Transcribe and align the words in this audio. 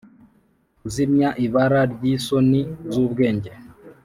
kuzimya 0.79 1.29
ibara 1.45 1.81
ryisoni 1.93 2.61
zubwenge, 2.91 3.51